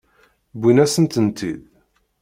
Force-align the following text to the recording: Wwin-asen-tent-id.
Wwin-asen-tent-id. 0.57 1.61